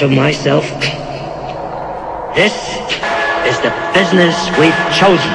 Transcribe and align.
to 0.00 0.08
myself, 0.08 0.64
this 2.32 2.56
is 3.44 3.60
the 3.60 3.68
business 3.92 4.48
we've 4.56 4.80
chosen. 4.96 5.28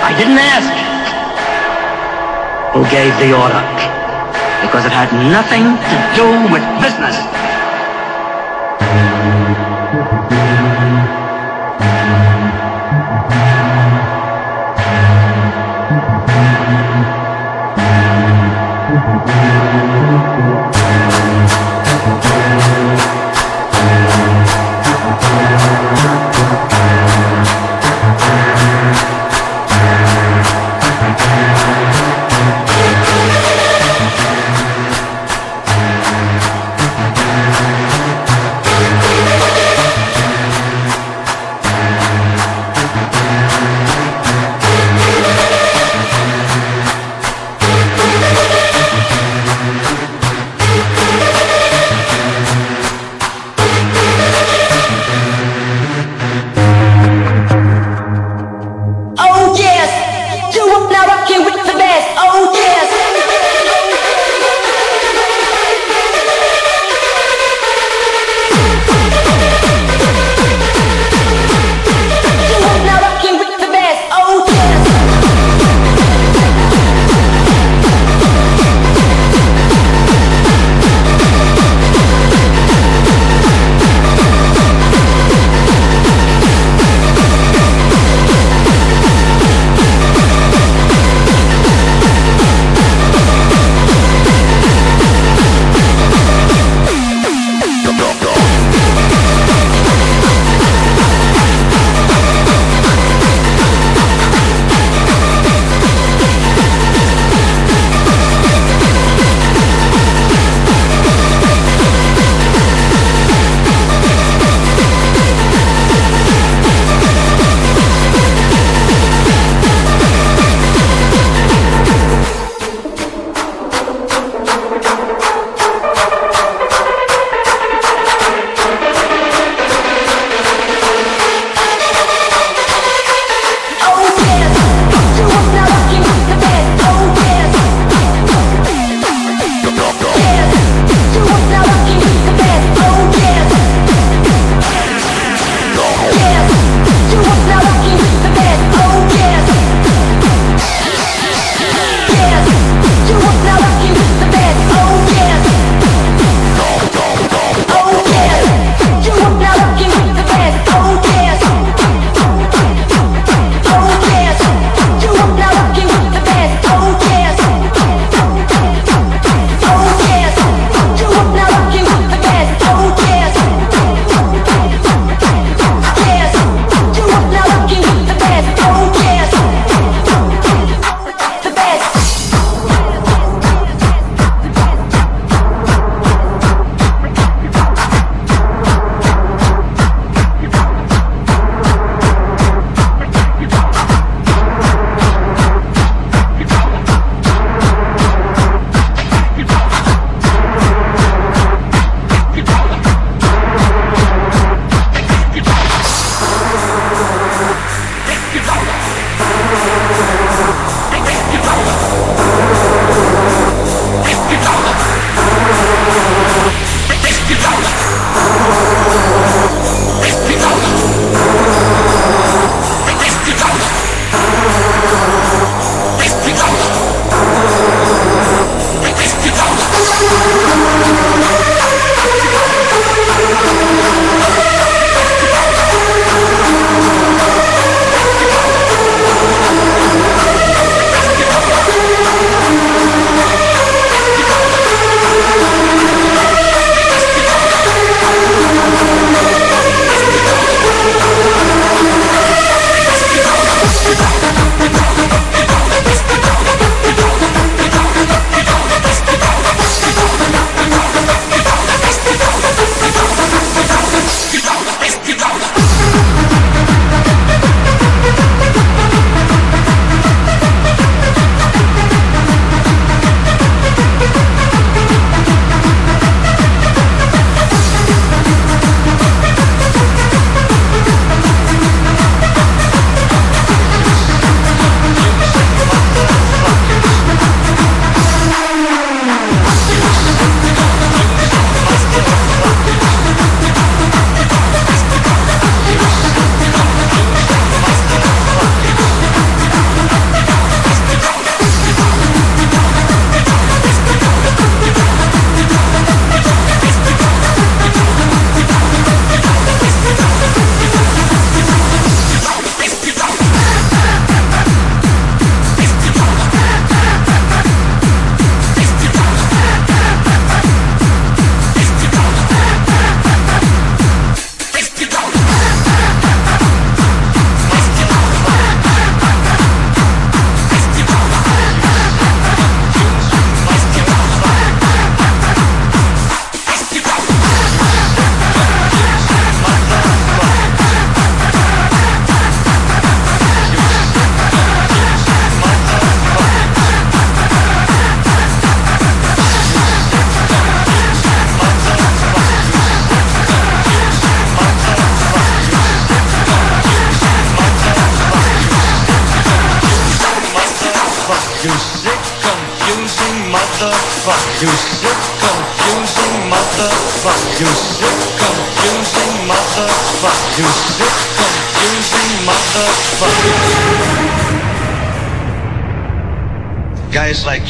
I 0.00 0.08
didn't 0.16 0.40
ask 0.40 0.72
who 2.72 2.80
gave 2.88 3.12
the 3.20 3.36
order, 3.36 3.60
because 4.64 4.88
it 4.88 4.92
had 4.96 5.12
nothing 5.28 5.76
to 5.76 5.96
do 6.16 6.24
with 6.48 6.64
business. 6.80 7.43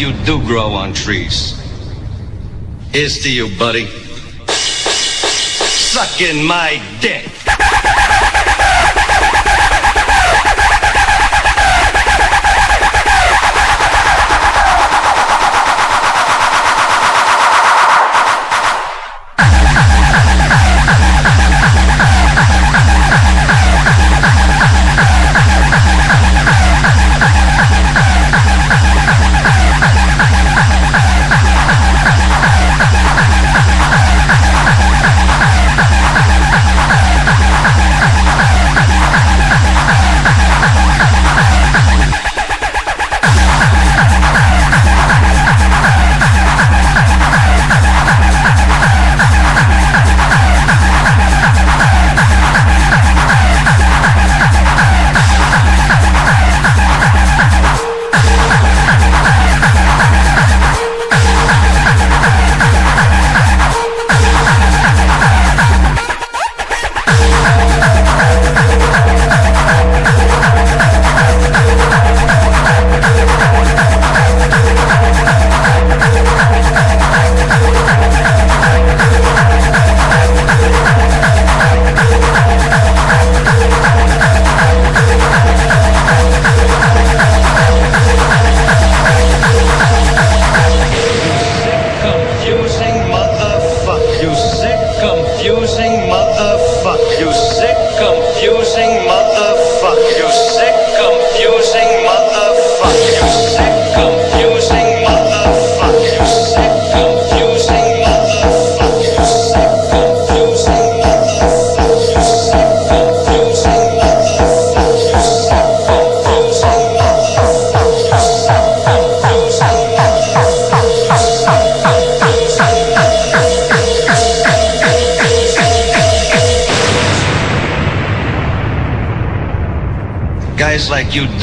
You 0.05 0.13
do 0.27 0.39
grow 0.45 0.73
on 0.75 0.93
trees. 0.93 1.59
Here's 2.93 3.21
to 3.21 3.33
you, 3.33 3.49
buddy. 3.59 3.87
Sucking 5.97 6.45
my 6.45 6.83
dick. 7.01 7.34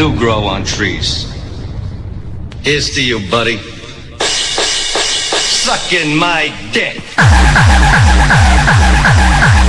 Do 0.01 0.17
grow 0.17 0.45
on 0.45 0.63
trees. 0.63 1.31
Here's 2.63 2.89
to 2.95 3.03
you, 3.05 3.19
buddy. 3.29 3.57
Sucking 5.59 6.17
my 6.17 6.51
dick. 6.73 7.03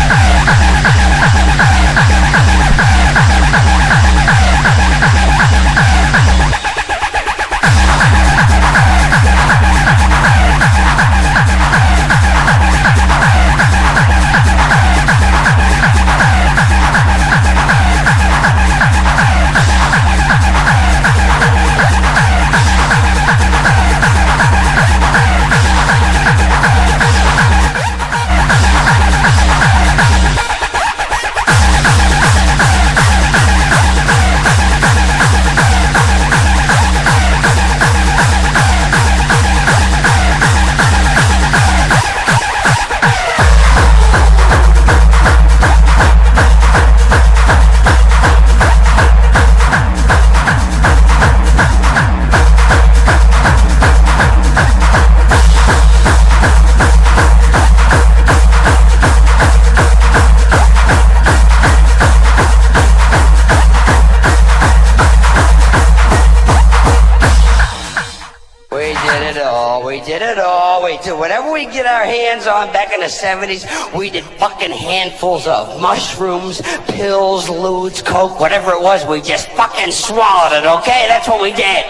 70s. 73.22 73.62
We 73.96 74.10
did 74.10 74.24
fucking 74.24 74.72
handfuls 74.72 75.46
of 75.46 75.80
mushrooms, 75.80 76.60
pills, 76.88 77.48
ludes, 77.48 78.04
coke, 78.04 78.40
whatever 78.40 78.72
it 78.72 78.82
was. 78.82 79.06
We 79.06 79.20
just 79.22 79.48
fucking 79.50 79.92
swallowed 79.92 80.58
it, 80.58 80.66
okay? 80.66 81.06
That's 81.06 81.28
what 81.28 81.40
we 81.40 81.52
did. 81.52 81.81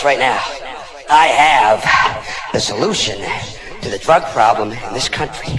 Else 0.00 0.04
right 0.04 0.18
now. 0.18 0.40
I 1.10 1.26
have 1.26 2.52
the 2.52 2.60
solution 2.60 3.18
to 3.82 3.88
the 3.88 3.98
drug 3.98 4.22
problem 4.32 4.72
in 4.72 4.94
this 4.94 5.08
country. 5.08 5.58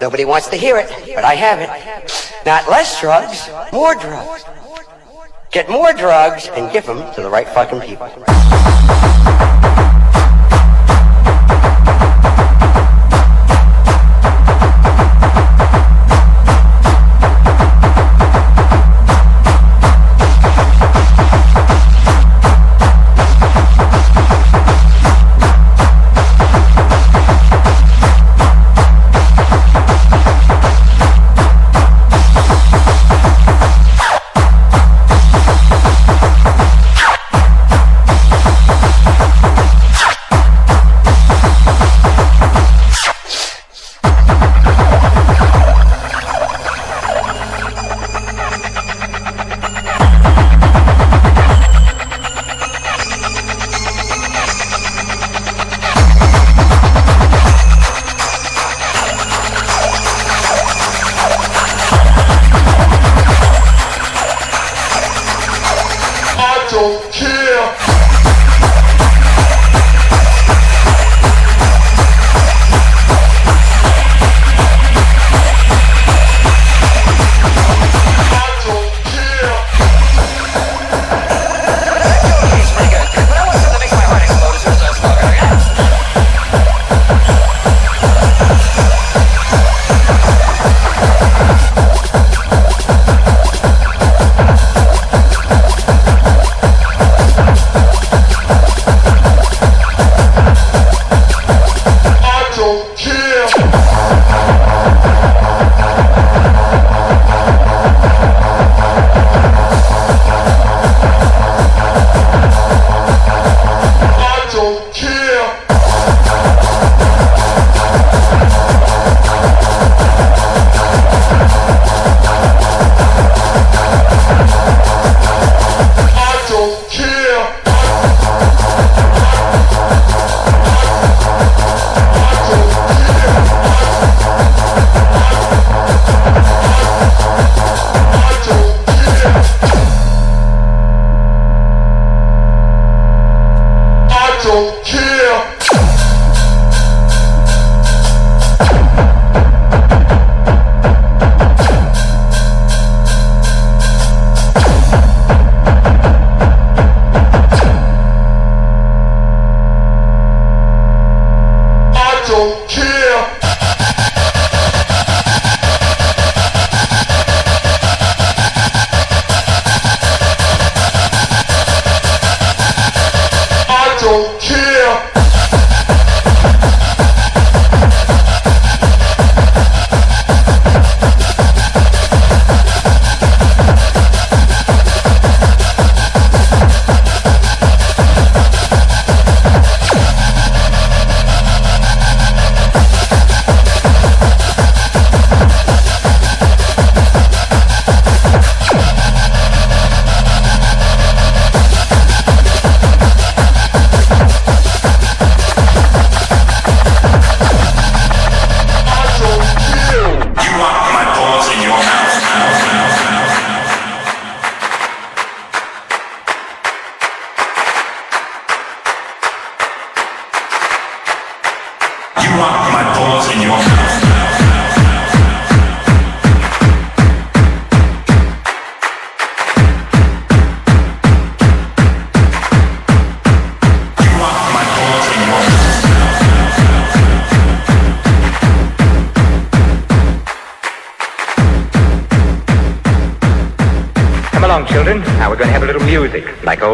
Nobody 0.00 0.24
wants 0.24 0.48
to 0.48 0.56
hear 0.56 0.76
it, 0.76 0.88
but 1.14 1.24
I 1.24 1.34
have 1.34 1.60
it. 1.60 1.70
Not 2.44 2.68
less 2.68 3.00
drugs, 3.00 3.48
more 3.72 3.94
drugs. 3.94 4.44
Get 5.50 5.68
more 5.68 5.92
drugs 5.92 6.48
and 6.48 6.72
give 6.72 6.86
them 6.86 7.14
to 7.14 7.22
the 7.22 7.30
right 7.30 7.48
fucking 7.48 7.80
people. 7.80 8.08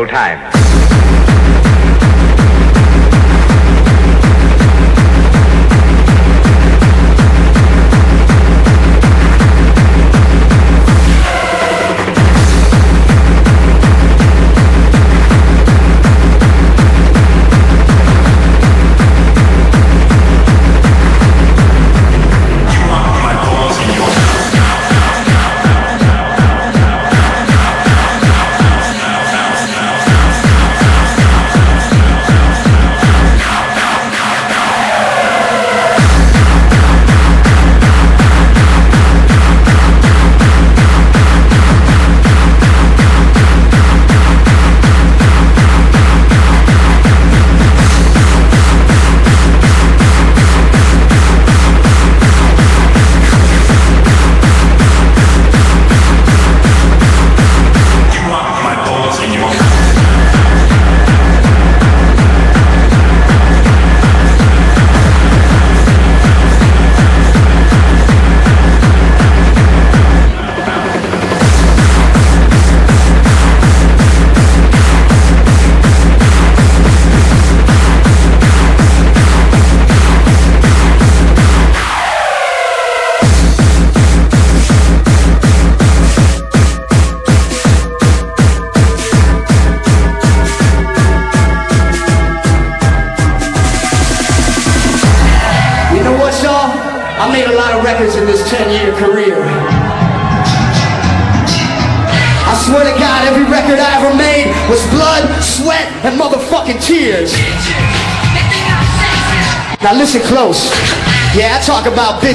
Listen 0.06 0.47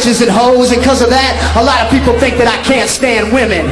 bitches 0.04 0.22
and 0.22 0.30
hoes, 0.30 0.72
and 0.72 0.84
cause 0.84 1.02
of 1.02 1.10
that, 1.10 1.56
a 1.56 1.64
lot 1.64 1.80
of 1.80 1.88
people 1.90 2.12
think 2.20 2.36
that 2.36 2.48
I 2.48 2.60
can't 2.68 2.90
stand 2.90 3.32
women. 3.32 3.72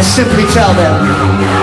And 0.00 0.06
simply 0.06 0.44
tell 0.46 0.72
them. 0.72 1.59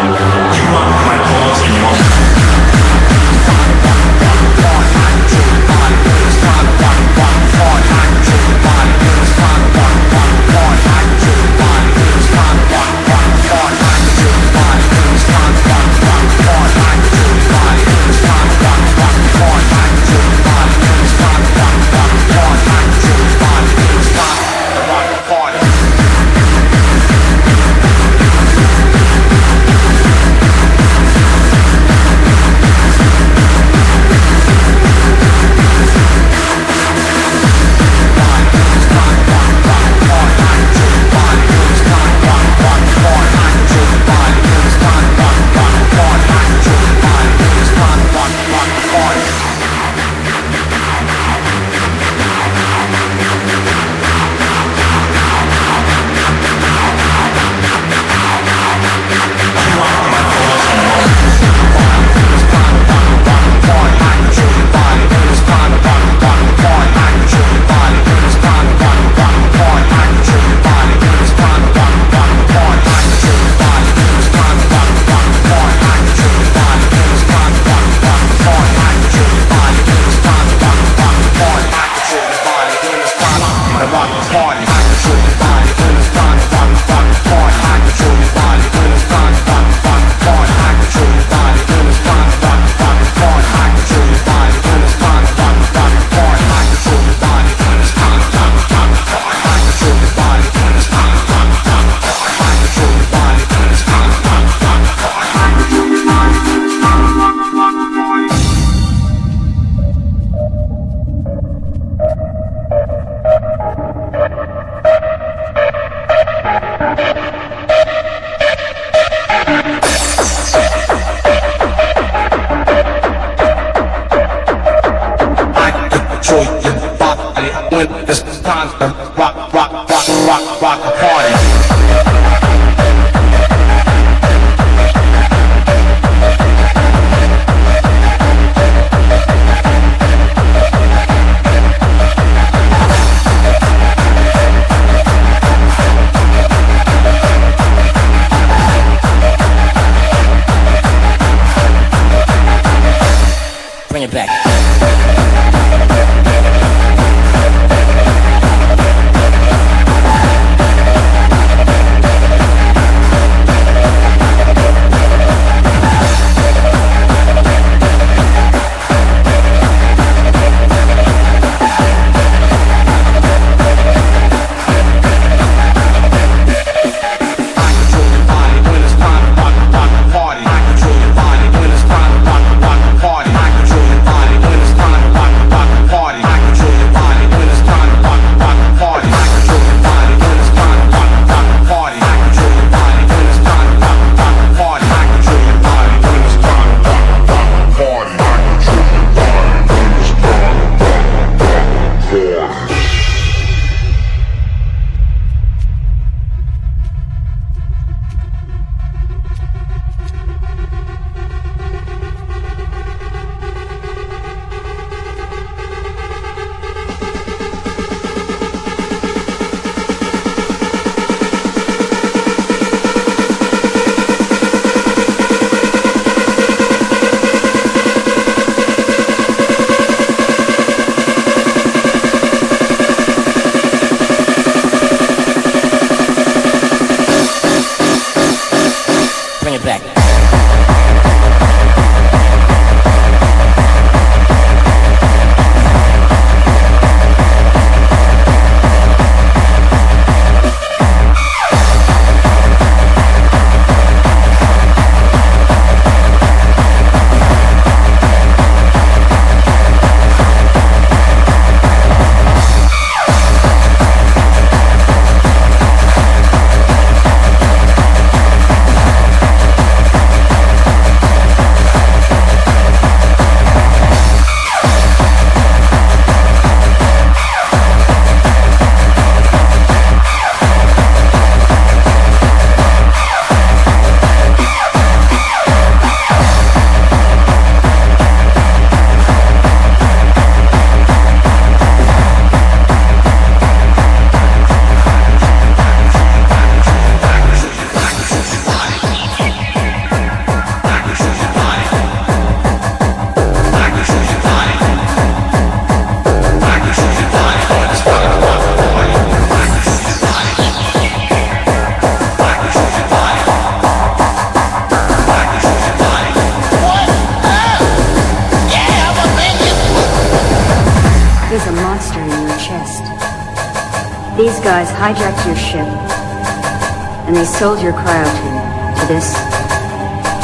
Sold 327.48 327.62
your 327.62 327.72
cryotube 327.72 328.78
to 328.78 328.86
this 328.88 329.16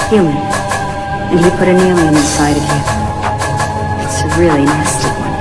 human, 0.10 0.36
and 1.32 1.40
he 1.40 1.50
put 1.52 1.70
an 1.70 1.78
alien 1.78 2.14
inside 2.14 2.52
of 2.52 2.64
you. 2.64 4.04
It's 4.04 4.20
a 4.24 4.28
really 4.38 4.66
nasty 4.66 5.08
one. 5.08 5.32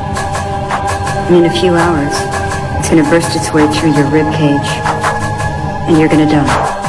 And 1.27 1.37
in 1.39 1.45
a 1.51 1.61
few 1.61 1.75
hours, 1.75 2.15
it's 2.79 2.89
gonna 2.89 3.03
burst 3.11 3.35
its 3.35 3.53
way 3.53 3.67
through 3.67 3.97
your 3.97 4.07
rib 4.11 4.33
cage, 4.33 4.71
and 5.89 5.99
you're 5.99 6.09
gonna 6.09 6.31
die. 6.31 6.82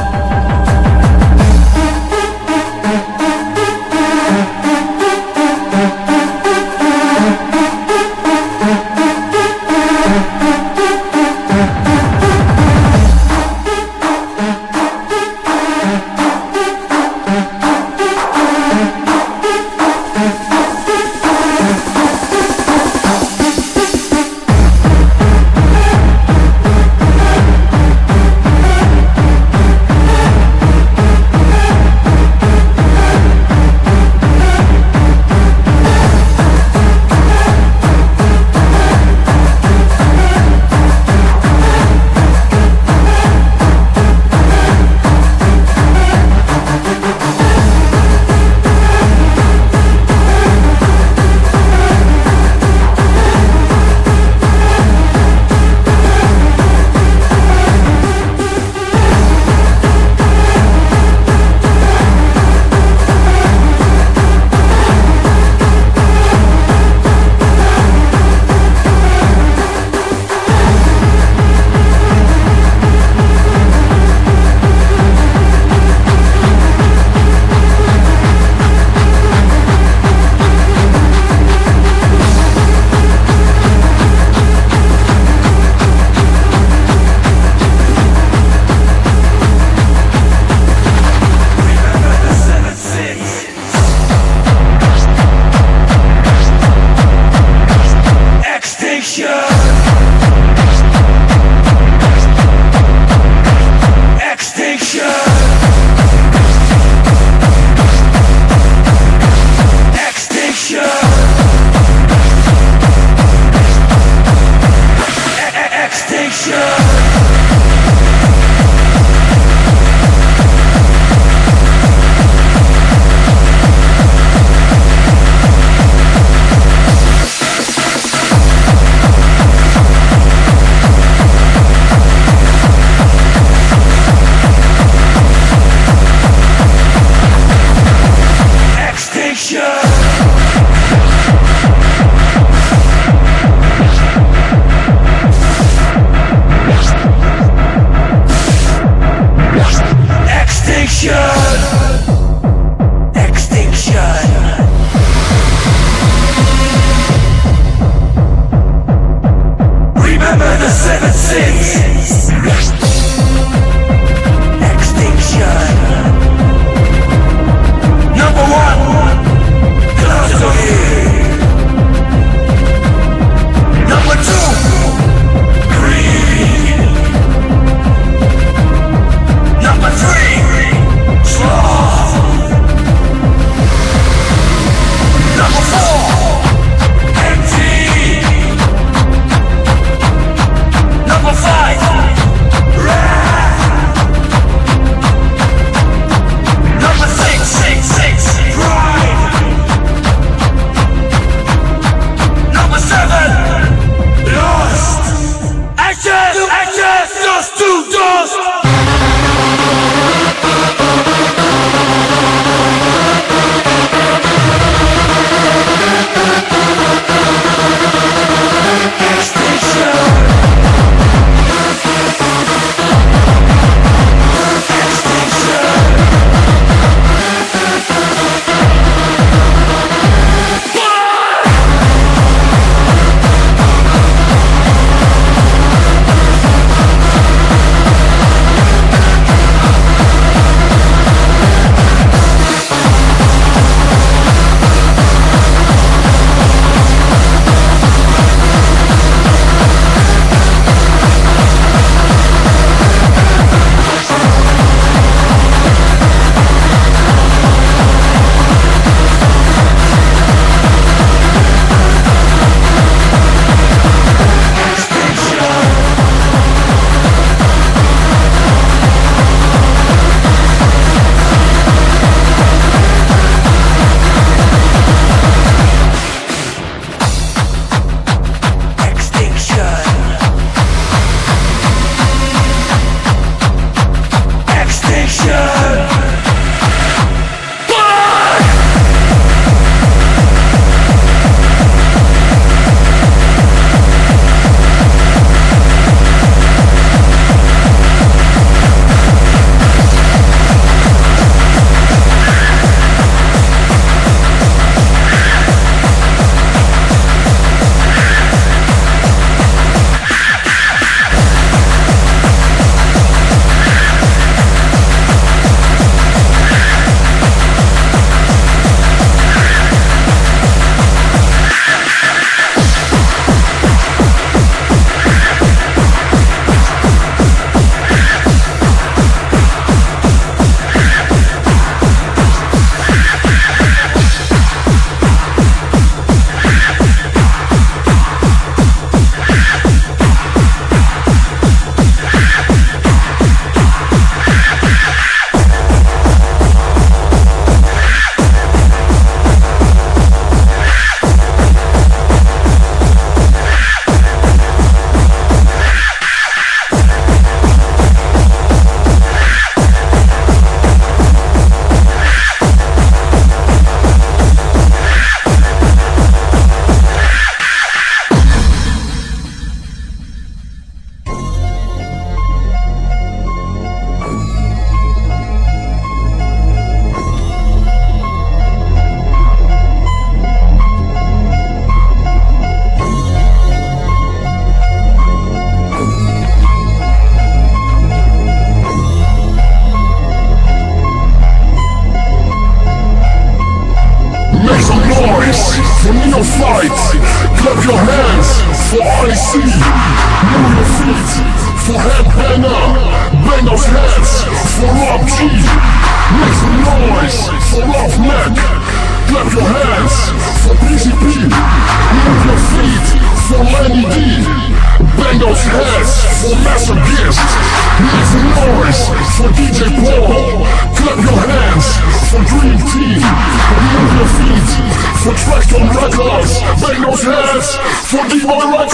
For 425.24 425.32
Trackstone 425.32 425.70
Records. 425.70 426.40
Bang 426.62 426.82
those 426.82 427.04
hands 427.04 427.56
for 427.90 428.08
D-Boy 428.10 428.52
Records. 428.52 428.73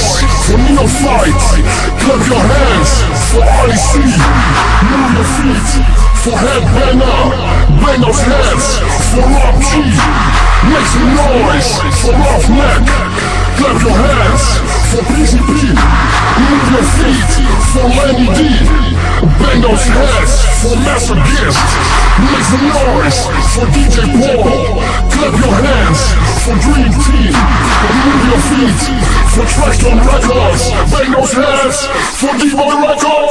Noise 0.00 0.24
for 0.46 0.56
neophytes. 0.56 1.48
Clap 2.00 2.22
your 2.26 2.40
hands 2.40 2.92
for 3.28 3.44
IC. 3.68 3.92
Move 4.88 5.12
your 5.12 5.28
feet 5.36 5.68
for 6.22 6.36
headbanger. 6.40 7.20
Bang 7.84 8.00
those 8.00 8.20
hands 8.20 8.80
for 9.12 9.20
Rob 9.20 9.60
Gee 9.60 10.40
Make 10.72 10.86
some 10.86 11.14
noise 11.16 11.70
for 12.00 12.12
Ruffneck. 12.12 13.29
Clap 13.60 13.76
your 13.82 13.92
hands 13.92 14.44
for 14.88 15.04
PCP. 15.12 15.52
Move 16.40 16.64
your 16.72 16.86
feet 16.96 17.30
for 17.76 17.84
Lenny 17.92 18.32
Dee 18.32 18.56
Bang 19.36 19.60
those 19.60 19.84
hands 19.84 20.32
for 20.64 20.74
Master 20.80 21.12
Guest. 21.12 21.60
Make 22.24 22.44
some 22.48 22.64
noise 22.72 23.20
for 23.52 23.68
DJ 23.76 24.08
Paul. 24.16 24.80
Clap 25.12 25.34
your 25.44 25.52
hands 25.60 26.00
for 26.40 26.56
Dream 26.56 26.88
Team. 27.04 27.36
Move 28.00 28.22
your 28.32 28.40
feet 28.48 28.80
for 29.28 29.44
Trackstone 29.44 30.00
Records. 30.08 30.72
Bang 30.88 31.12
those 31.12 31.32
hands 31.36 31.84
for 32.16 32.32
D-Boy 32.40 32.80
Records. 32.80 33.30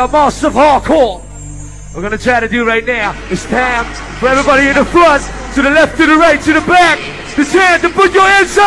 Yo, 0.00 0.08
Master 0.08 0.46
of 0.46 0.54
Hardcore. 0.54 1.20
We're 1.94 2.00
gonna 2.00 2.16
try 2.16 2.40
to 2.40 2.48
do 2.48 2.64
right 2.66 2.86
now. 2.86 3.14
It's 3.28 3.44
time 3.44 3.84
for 4.16 4.28
everybody 4.28 4.66
in 4.68 4.74
the 4.74 4.86
front, 4.86 5.22
to 5.54 5.60
the 5.60 5.68
left, 5.68 5.98
to 5.98 6.06
the 6.06 6.16
right, 6.16 6.40
to 6.40 6.54
the 6.54 6.62
back. 6.62 6.98
It's 7.36 7.52
time 7.52 7.82
to 7.82 7.90
put 7.90 8.14
your 8.14 8.22
hands 8.22 8.56
up! 8.56 8.64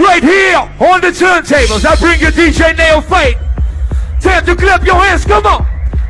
Right 0.00 0.22
here 0.22 0.56
on 0.88 1.02
the 1.02 1.12
turntables. 1.12 1.84
I 1.84 1.96
bring 2.00 2.18
your 2.18 2.30
DJ 2.30 2.72
Neophyte. 2.78 3.36
Time 4.22 4.46
to 4.46 4.56
clap 4.56 4.86
your 4.86 4.94
hands, 4.94 5.26
come 5.26 5.44
on. 5.44 5.66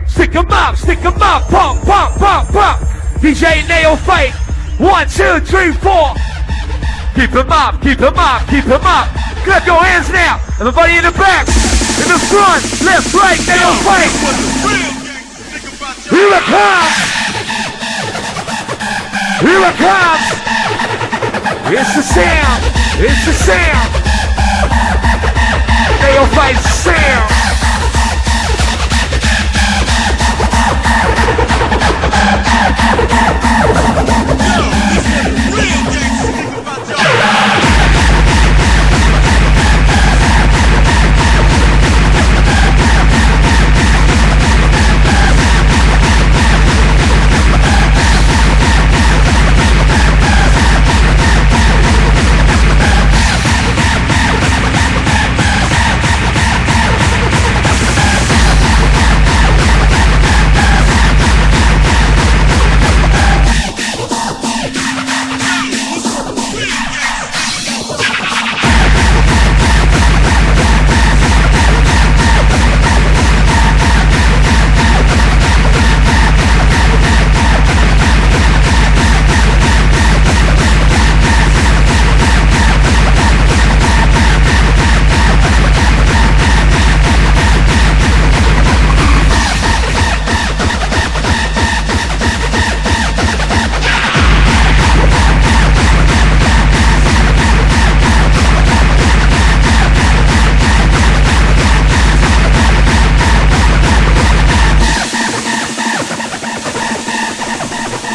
Stick 0.06 0.36
'em 0.36 0.52
up, 0.52 0.76
stick 0.76 1.04
'em 1.04 1.20
up, 1.20 1.48
pump, 1.48 1.82
pump, 1.82 2.14
pump, 2.14 2.48
pump. 2.52 2.80
DJ 3.20 3.66
Neophyte. 3.66 4.34
One, 4.78 5.08
two, 5.08 5.40
three, 5.40 5.72
four. 5.72 6.14
Keep 7.16 7.34
'em 7.34 7.50
up, 7.50 7.82
keep 7.82 8.00
'em 8.00 8.16
up, 8.16 8.46
keep 8.46 8.66
'em 8.68 8.86
up. 8.86 9.08
Clap 9.42 9.66
your 9.66 9.82
hands 9.82 10.08
now. 10.10 10.38
Everybody 10.60 10.96
in 10.98 11.04
the 11.04 11.12
back, 11.12 11.46
in 12.02 12.08
the 12.08 12.18
front, 12.30 12.62
left, 12.84 13.12
right, 13.14 13.40
Neophyte. 13.46 14.12
Here 16.10 16.32
it 16.32 16.44
comes. 16.44 16.96
Here 19.40 19.64
it 19.66 19.76
comes. 19.76 20.26
It's 21.70 21.94
the 21.94 22.02
sound. 22.02 22.62
It's 23.00 23.24
the 23.26 23.32
sound. 23.32 23.90
Neophyte 26.02 26.62
sound. 26.62 27.37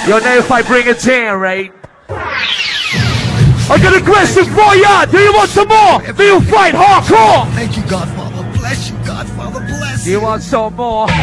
You 0.06 0.20
know 0.20 0.36
if 0.36 0.52
I 0.52 0.62
bring 0.62 0.86
it 0.86 1.00
down, 1.00 1.40
right? 1.40 1.72
I 2.10 3.80
got 3.80 3.96
a 3.96 4.04
question 4.04 4.44
for 4.44 4.76
ya! 4.76 5.06
Do 5.06 5.18
you 5.18 5.32
want 5.32 5.50
some 5.50 5.70
more? 5.70 6.02
Do 6.12 6.24
you 6.24 6.42
fight 6.42 6.76
hardcore? 6.76 7.50
Thank 7.56 7.78
you, 7.78 7.84
Godfather. 7.88 8.44
Bless 8.60 8.90
you, 8.92 8.98
Godfather. 9.06 9.62
Bless 9.62 10.06
you. 10.06 10.12
You 10.12 10.22
want 10.22 10.44
some 10.44 10.76
more? 10.76 11.08
Do 11.08 11.14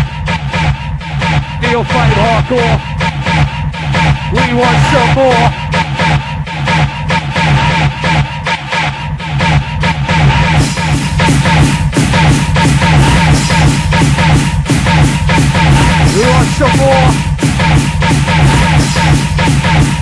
you 1.69 1.85
fight 1.85 2.15
hardcore? 2.17 2.81
We 4.33 4.55
want 4.57 4.81
some 4.89 5.15
more. 5.15 5.45
We 16.17 16.23
want 16.33 16.49
some 16.57 16.77
more. 16.79 17.31
Thank 18.13 19.95
you. 19.95 20.00